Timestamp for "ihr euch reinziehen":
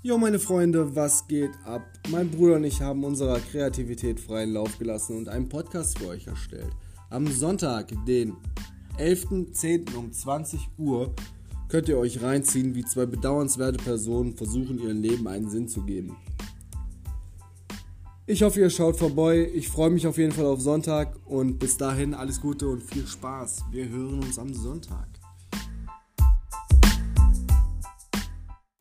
11.88-12.76